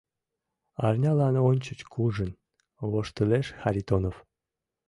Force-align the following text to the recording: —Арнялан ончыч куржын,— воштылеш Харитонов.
—Арнялан 0.85 1.35
ончыч 1.49 1.79
куржын,— 1.93 2.31
воштылеш 2.91 3.47
Харитонов. 3.61 4.15